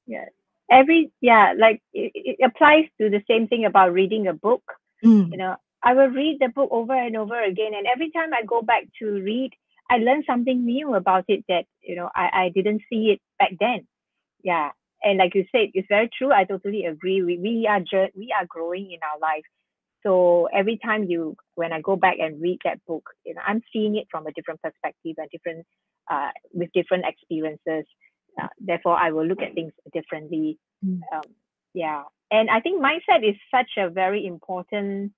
[0.72, 4.64] Every yeah, like it, it applies to the same thing about reading a book.
[5.04, 8.35] Mm, You know, I will read the book over and over again, and every time
[8.35, 9.52] I go back to read,
[9.90, 13.52] I learn something new about it that you know I, I didn't see it back
[13.61, 13.87] then.
[14.44, 14.70] yeah
[15.02, 17.82] and like you said it's very true i totally agree we, we are
[18.16, 19.44] we are growing in our life
[20.02, 23.62] so every time you when i go back and read that book you know i'm
[23.72, 25.66] seeing it from a different perspective and different
[26.11, 27.87] uh, with different experiences
[28.40, 30.98] uh, therefore i will look at things differently Mm.
[31.14, 31.22] um,
[31.74, 35.12] yeah and i think mindset is such a very important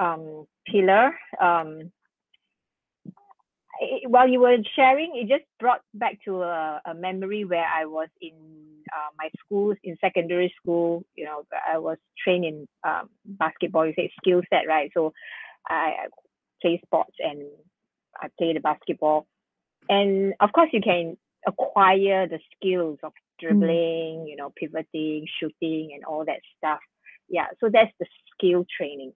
[0.00, 1.92] um, pillar um,
[3.80, 7.86] it, while you were sharing, it just brought back to a, a memory where I
[7.86, 8.32] was in
[8.92, 11.04] uh, my schools in secondary school.
[11.14, 13.86] You know, I was trained in um, basketball.
[13.86, 14.90] You say skill set, right?
[14.94, 15.12] So
[15.68, 16.06] I
[16.60, 17.42] play sports and
[18.20, 19.26] I play the basketball.
[19.88, 21.16] And of course, you can
[21.46, 26.80] acquire the skills of dribbling, you know, pivoting, shooting, and all that stuff.
[27.28, 29.12] Yeah, so that's the skill training.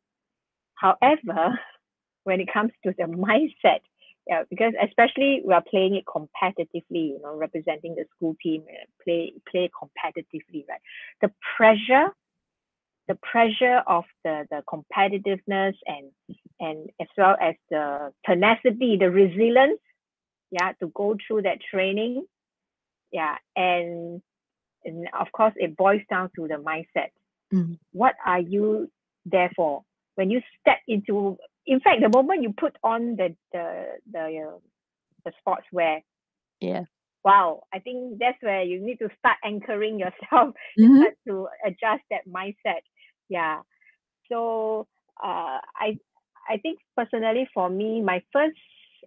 [0.75, 1.59] However,
[2.25, 3.81] when it comes to the mindset,
[4.27, 8.85] yeah, because especially we are playing it competitively, you know, representing the school team, uh,
[9.05, 10.81] play play competitively, right?
[11.21, 12.09] The pressure,
[13.07, 16.11] the pressure of the the competitiveness and
[16.59, 19.79] and as well as the tenacity, the resilience,
[20.51, 22.25] yeah, to go through that training,
[23.13, 24.23] yeah, and
[24.85, 27.11] and of course it boils down to the mindset.
[27.53, 27.79] Mm.
[27.93, 28.91] What are you
[29.25, 29.83] there for?
[30.17, 34.59] When you step into in fact, the moment you put on the the the uh,
[35.25, 36.01] the sportswear,
[36.61, 36.85] Yeah.
[37.25, 40.99] wow, I think that's where you need to start anchoring yourself, Mhm.
[41.01, 42.83] start to adjust that mindset.
[43.29, 43.63] Yeah.
[44.31, 44.87] So
[45.23, 45.99] uh, I
[46.49, 48.57] I think personally for me, my first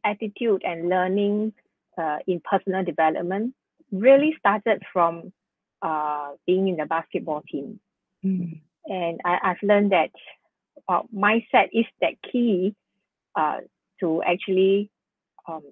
[0.04, 1.54] attitude and learning
[1.98, 3.54] uh, in personal development
[3.92, 5.32] really started from
[5.82, 7.80] uh, being in the basketball team.
[8.26, 8.60] Mm.
[8.86, 10.12] and I, I've learned that
[10.90, 12.76] uh, mindset is that key
[13.34, 13.60] uh,
[14.02, 14.90] to actually
[15.48, 15.64] um,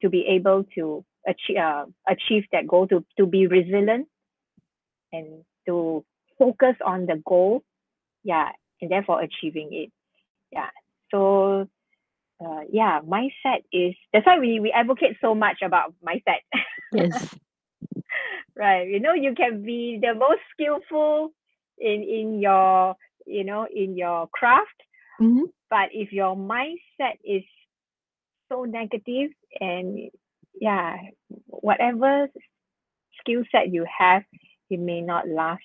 [0.00, 4.08] to be able to achieve uh, achieve that goal to to be resilient
[5.12, 6.02] and to
[6.38, 7.62] focus on the goal.
[8.24, 9.92] Yeah and therefore achieving it.
[10.50, 10.70] Yeah
[11.12, 11.68] so
[12.44, 16.40] uh, yeah mindset is that's why we we advocate so much about mindset
[16.92, 17.34] Yes.
[18.56, 21.32] right you know you can be the most skillful
[21.78, 22.94] in in your
[23.26, 24.68] you know in your craft
[25.20, 25.44] Mhm.
[25.70, 27.42] but if your mindset is
[28.50, 30.10] so negative and
[30.60, 30.96] yeah
[31.46, 32.28] whatever
[33.20, 34.22] skill set you have
[34.70, 35.62] it may not last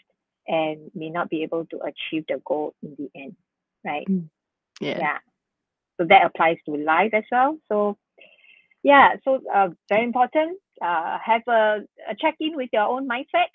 [0.47, 3.35] and may not be able to achieve the goal in the end
[3.85, 4.07] right
[4.79, 4.97] Yeah.
[4.99, 5.17] yeah
[5.97, 7.57] so that applies to life as well.
[7.69, 7.97] So
[8.83, 10.59] yeah so uh, very important.
[10.81, 11.79] Uh, have a,
[12.09, 13.49] a check-in with your own mindset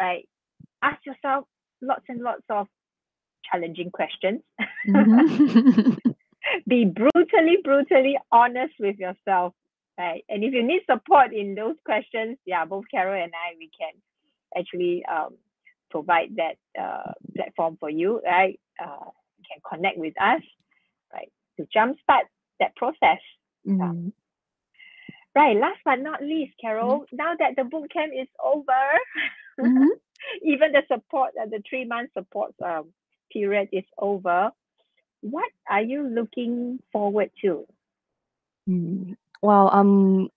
[0.00, 0.28] right?
[0.82, 1.44] Ask yourself
[1.82, 2.66] lots and lots of
[3.50, 4.40] challenging questions.
[4.86, 5.98] Mhm.
[6.68, 9.54] be brutally brutally honest with yourself
[9.98, 10.24] right?
[10.28, 13.92] And if you need support in those questions yeah both carol and i we can
[14.56, 15.36] actually um,
[15.90, 18.58] provide that uh, platform for you right?
[18.80, 20.42] Uh, you can connect with us
[21.12, 22.26] right to jumpstart
[22.60, 23.20] that process
[23.66, 24.12] Mm.
[25.34, 28.84] right last but not least carol now that the boot camp is over
[29.60, 29.88] Mhm.
[30.42, 32.92] even the support uh, the three month support um,
[33.32, 34.50] period is over
[35.22, 37.66] what are you looking forward to
[38.68, 39.16] Mm.
[39.42, 40.28] Well, um,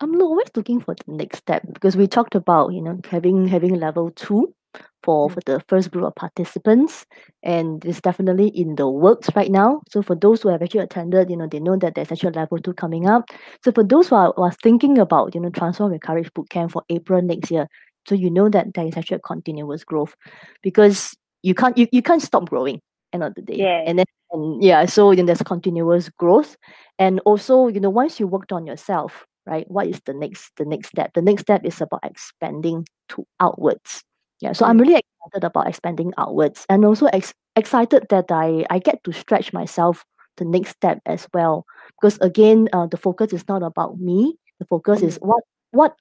[0.00, 3.74] I'm always looking for the next step because we talked about you know having having
[3.76, 4.54] level two
[5.02, 5.32] for Mm.
[5.34, 7.06] for the first group of participants,
[7.42, 9.80] and it's definitely in the works right now.
[9.90, 12.40] So for those who have actually attended, you know, they know that there's actually a
[12.40, 13.24] level two coming up.
[13.64, 16.72] So for those who are, who are thinking about you know transform your courage bootcamp
[16.72, 17.68] for April next year,
[18.08, 20.14] so you know that there is actually a continuous growth,
[20.62, 22.80] because you can't you, you can't stop growing
[23.12, 23.56] end of the day.
[23.56, 23.82] yeah.
[23.86, 26.56] And then and yeah, so then there's continuous growth
[26.98, 30.64] and also you know once you worked on yourself right what is the next the
[30.64, 34.02] next step the next step is about expanding to outwards
[34.44, 38.78] yeah so i'm really excited about expanding outwards and also ex- excited that i i
[38.78, 40.04] get to stretch myself
[40.36, 41.64] the next step as well.
[41.94, 44.36] Because again uh, the focus is not about me.
[44.58, 45.94] The focus is what what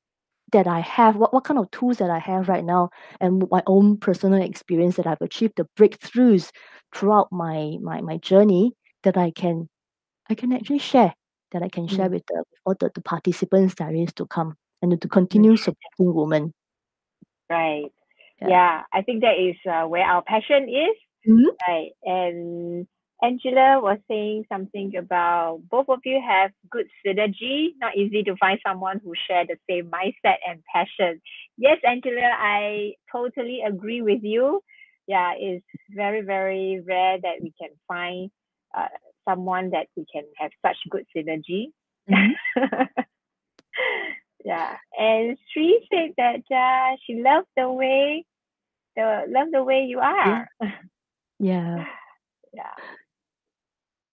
[0.52, 3.64] that i have what, what kind of tools that i have right now and my
[3.66, 6.52] own personal experience that i've achieved the breakthroughs
[6.94, 9.68] throughout my my, my journey that i can
[10.30, 11.14] I can actually share
[11.52, 12.14] that I can share Mm.
[12.14, 16.54] with the all the, the participants that is to come and to continue supporting women.
[17.50, 17.92] right
[18.42, 18.50] Yeah.
[18.50, 20.96] yeah, i think that is uh, where our passion is
[21.28, 21.56] Mhm.
[21.68, 22.88] right and
[23.24, 28.60] angela was saying something about both of you have good synergy not easy to find
[28.66, 31.22] someone who share the same mindset and passion
[31.58, 34.62] yes angela i totally agree with you
[35.08, 38.30] yeah it's very very rare that we can find
[38.78, 38.88] uh,
[39.28, 41.68] someone that we can have such good synergy
[42.10, 42.34] Mhm.
[44.44, 48.26] Yeah, and Sri said that uh, she loved the way
[48.96, 50.48] the love the way you are.
[51.40, 51.84] Yeah.
[52.54, 52.76] yeah.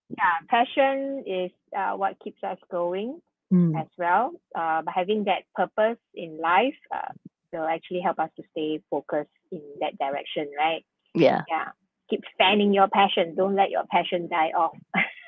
[0.08, 3.20] Yeah, passion is uh, what keeps us going
[3.52, 3.80] Mm.
[3.80, 4.32] as well.
[4.54, 7.12] Uh, but having that purpose in life uh,
[7.52, 10.84] will actually help us to stay focused in that direction, right?
[11.14, 11.42] Yeah.
[11.48, 11.68] Yeah.
[12.08, 13.34] Keep fanning your passion.
[13.34, 14.76] Don't let your passion die off.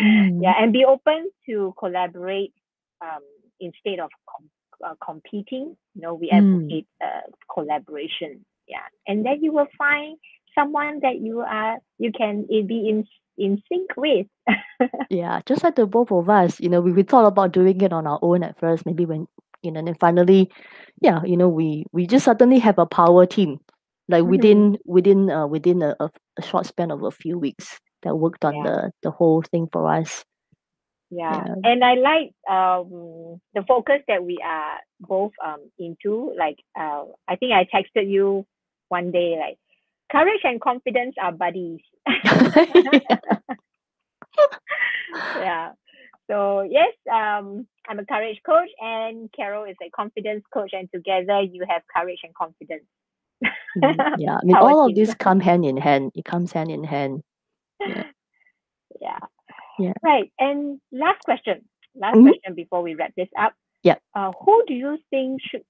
[0.00, 0.40] Mm.
[0.40, 2.54] yeah, and be open to collaborate
[3.02, 3.22] um,
[3.60, 4.50] instead of com-
[4.84, 5.76] uh, competing.
[5.94, 6.32] You know, we Mm.
[6.32, 8.44] advocate uh, collaboration.
[8.68, 10.18] Yeah, and then you will find
[10.54, 13.06] someone that you are you can uh, be in
[13.38, 14.26] in sync with.
[15.10, 17.92] Yeah, just like the both of us, you know, we, we thought about doing it
[17.92, 19.26] on our own at first, maybe when,
[19.62, 20.50] you know, and then finally,
[21.00, 23.58] yeah, you know, we we just suddenly have a power team,
[24.08, 24.30] like Mhm.
[24.30, 28.44] within within uh within a, a, a short span of a few weeks that worked
[28.44, 28.62] on Yeah.
[28.62, 30.24] the the whole thing for us.
[31.10, 31.44] Yeah.
[31.46, 31.54] Yeah.
[31.64, 36.34] And I like um the focus that we are both um into.
[36.38, 38.46] Like uh I think I texted you
[38.88, 39.58] one day like
[40.12, 41.80] courage and confidence are buddies.
[45.34, 45.72] yeah.
[46.30, 51.42] So yes, um I'm a courage coach and Carol is a confidence coach and together
[51.42, 52.84] you have courage and confidence.
[53.76, 56.12] Mm, yeah, I mean, all of this come hand in hand.
[56.14, 57.22] It comes hand in hand.
[57.84, 57.94] Yeah.
[57.96, 58.09] Yeah.
[59.80, 59.92] Yeah.
[60.02, 60.30] Right.
[60.38, 61.64] And last question.
[61.94, 62.24] Last Mhm.
[62.24, 63.54] question before we wrap this up.
[63.82, 63.96] Yeah.
[64.14, 65.64] Uh, who do you think should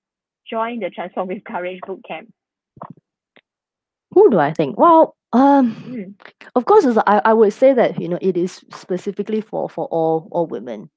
[0.50, 2.28] join the Transform with Courage boot camp?
[4.12, 4.78] Who do I think?
[4.78, 6.14] Well, um, Mm.
[6.56, 10.28] of course, I, I would say that you know it is specifically for for all
[10.32, 10.90] all women?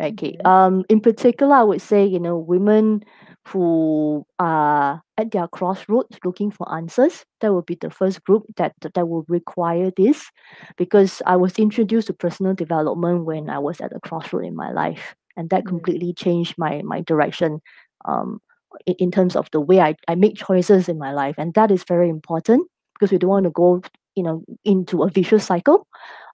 [0.00, 0.36] Okay.
[0.44, 0.46] Mhm.
[0.46, 3.02] Um, in particular, I would say you know women
[3.48, 7.24] who are at their crossroads looking for answers.
[7.40, 10.30] That would be the first group that that, will require this,
[10.76, 14.70] because I was introduced to personal development when I was at a crossroad in my
[14.72, 15.68] life, and that Mm.
[15.68, 17.60] completely changed my my direction.
[18.04, 18.40] Um,
[18.86, 21.70] in, in terms of the way I, I make choices in my life and that
[21.70, 23.80] is very important because we don't want to go
[24.14, 25.86] you know into a vicious cycle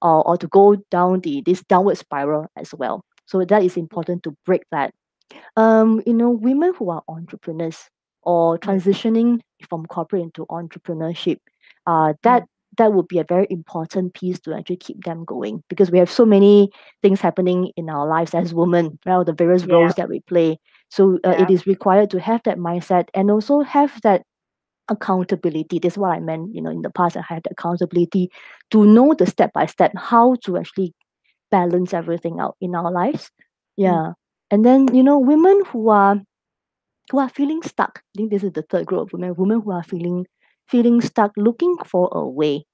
[0.03, 4.22] or, or to go down the this downward spiral as well so that is important
[4.25, 4.93] to break that.
[5.57, 7.91] Um you know women who are entrepreneurs
[8.22, 11.39] or transitioning from corporate into entrepreneurship
[11.87, 12.45] uh that
[12.79, 16.11] that would be a very important piece to actually keep them going because we have
[16.11, 16.70] so many
[17.03, 19.75] things happening in our lives as women right the various Yeah.
[19.75, 20.59] roles that we play.
[20.91, 21.47] So uh, Yeah.
[21.51, 24.22] is required to have that mindset and also have that
[24.89, 25.79] accountability.
[25.79, 28.31] That's what i meant you know in the past i had the accountability
[28.70, 30.93] to know the step by step how to actually
[31.55, 33.31] balance everything out in our lives.
[33.77, 34.13] Yeah.
[34.51, 36.17] And then you know women who are
[37.11, 39.71] who are feeling stuck i think this is the third group of women women who
[39.71, 40.25] are feeling
[40.69, 42.65] feeling stuck looking for a way.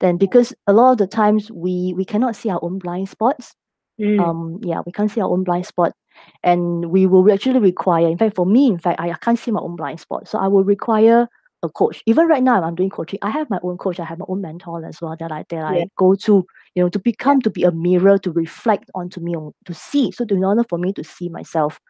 [0.00, 3.54] Then because a lot of the times we we cannot see our own blind spots.
[4.00, 4.18] Mm.
[4.26, 5.92] um yeah we can't see our own blind spot.
[6.42, 9.52] And we will actually require in fact for me in fact I, I can't see
[9.52, 10.28] my own blind spot.
[10.28, 11.28] So i will require
[11.64, 12.02] a coach.
[12.06, 13.18] Even right now i'm doing coaching.
[13.22, 14.00] I have my own coach.
[14.00, 15.84] I have my own mentor as well that i that Yeah.
[15.84, 16.46] i go to
[16.76, 20.12] you know to become to be a mirror to reflect onto me on, to see.
[20.12, 21.80] So in order for me to see myself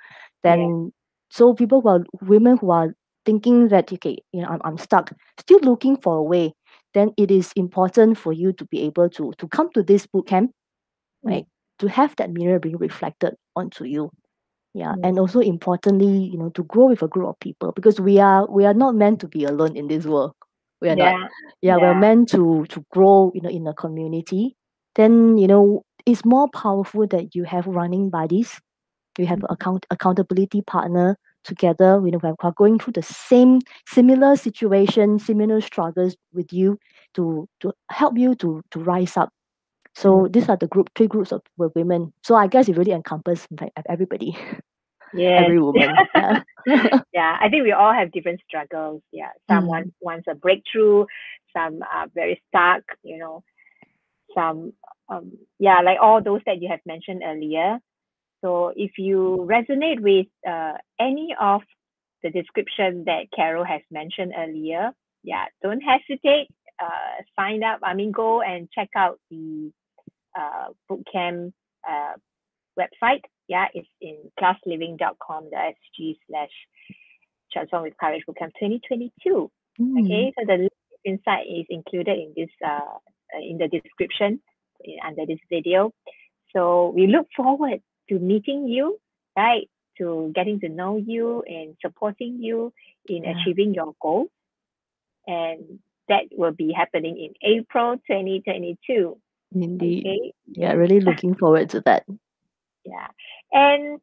[0.44, 0.68] Yeah.
[0.68, 0.92] then
[1.30, 2.94] so people who are women who are
[3.26, 6.54] thinking that okay you know I'm, I'm stuck still looking for a way
[6.94, 10.26] then it is important for you to be able to to come to this boot
[10.28, 10.52] camp
[11.24, 11.30] Mm.
[11.30, 11.46] right?
[11.80, 14.10] To have that mirror being reflected onto you
[14.74, 15.06] yeah Mm.
[15.08, 18.46] and also importantly you know to grow with a group of people because we are
[18.50, 20.32] we are not meant to be alone in this world.
[20.80, 21.14] We are not.
[21.14, 21.28] Yeah.
[21.62, 24.56] yeah, we're meant to to grow you know in a community.
[24.96, 28.60] Then you know it's more powerful that you have running buddies.
[29.16, 34.34] You have account accountability partner together you know who are going through the same similar
[34.34, 36.78] situation similar struggles with you
[37.14, 39.28] to to help you to to rise up
[39.96, 43.46] so these are the group three groups of women so i guess it really encompasses
[43.58, 44.36] fact, everybody
[45.12, 45.46] Yeah.
[45.46, 46.42] every woman yeah
[47.12, 49.02] yeah, I think we all have different struggles.
[49.12, 49.68] Yeah, some Mm.
[49.68, 51.06] want wants a breakthrough,
[51.56, 52.82] some are very stuck.
[53.02, 53.42] You know,
[54.34, 54.72] some
[55.08, 57.78] um yeah, like all those that you have mentioned earlier.
[58.42, 61.62] So if you resonate with uh, any of
[62.22, 64.92] the description that Carol has mentioned earlier,
[65.22, 66.48] yeah, don't hesitate.
[66.82, 67.80] Uh, sign up.
[67.82, 69.70] I mean, go and check out the
[70.38, 71.52] uh, bootcamp
[71.88, 72.12] uh,
[72.78, 73.22] website.
[73.48, 76.50] Yeah, it's in classliving.com.sg slash
[77.52, 79.50] transform with courage bootcamp 2022.
[79.80, 80.04] Mm.
[80.04, 80.72] Okay, so the link
[81.04, 82.80] inside is included in this uh,
[83.34, 84.40] uh, in the description
[85.06, 85.92] under this video.
[86.54, 88.98] So we look forward to meeting you,
[89.36, 89.68] right?
[89.98, 92.72] To getting to know you and supporting you
[93.06, 93.32] in Yeah.
[93.40, 94.28] achieving your goals.
[95.26, 99.18] And that will be happening in April 2022.
[99.52, 100.32] Indeed Okay.
[100.46, 102.04] yeah really looking forward to that
[102.84, 103.08] Yeah.
[103.52, 104.00] And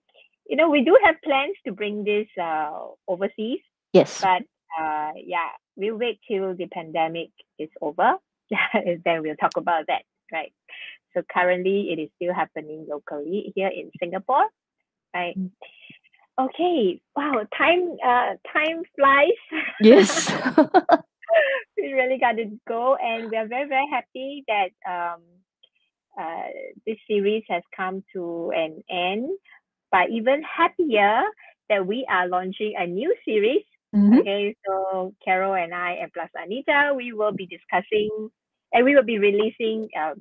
[0.50, 2.72] you know, we do have plans to bring this uh,
[3.08, 3.62] overseas,
[3.94, 4.20] Yes.
[4.22, 4.44] but
[4.80, 7.30] uh, yeah, we'll wait till the pandemic
[7.60, 8.18] is over.
[8.74, 10.52] and then we'll talk about that, right?
[11.14, 14.48] So currently, it is still happening locally here in Singapore,
[15.14, 15.38] right?
[15.38, 15.52] Mm.
[16.39, 17.00] Okay.
[17.16, 17.46] Wow.
[17.58, 17.96] Time.
[18.04, 18.36] Uh.
[18.52, 19.39] Time flies.
[19.80, 20.28] Yes.
[21.92, 25.22] We really got to go, and we are very very happy that um,
[26.20, 26.48] uh,
[26.86, 29.30] this series has come to an end.
[29.92, 31.22] But even happier
[31.70, 33.64] that we are launching a new series.
[33.96, 34.20] Mhm.
[34.20, 38.10] Okay, so Carol and I and plus Anita, we will be discussing
[38.74, 40.16] and we will be releasing um,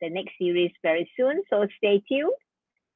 [0.00, 1.42] the next series very soon.
[1.50, 2.32] So stay tuned.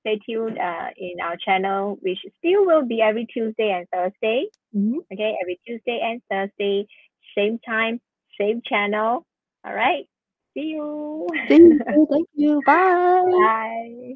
[0.00, 4.46] Stay tuned uh, in our channel, which still will be every Tuesday and Thursday.
[4.74, 4.98] Mhm.
[5.12, 6.86] Okay, every Tuesday and Thursday,
[7.36, 8.00] same time,
[8.38, 9.24] same channel.
[9.64, 10.06] All right.
[10.54, 11.26] See you.
[11.48, 12.06] Thank you.
[12.10, 12.60] Thank you.
[12.66, 13.22] Bye.
[13.30, 14.14] Bye.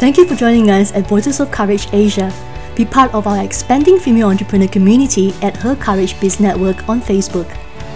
[0.00, 2.32] Thank you for joining us at Voices of Courage Asia.
[2.74, 7.46] Be part of our expanding female entrepreneur community at Her Courage Biz Network on Facebook.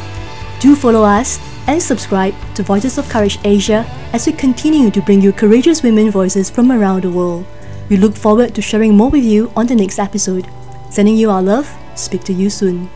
[0.59, 5.21] Do follow us and subscribe to Voices of Courage Asia as we continue to bring
[5.21, 7.45] you courageous women voices from around the world.
[7.89, 10.47] We look forward to sharing more with you on the next episode.
[10.89, 11.69] Sending you our love.
[11.95, 12.89] Speak to you soon.